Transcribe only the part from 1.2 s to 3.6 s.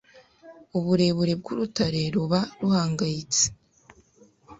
bwurutare ruba ruhangayitse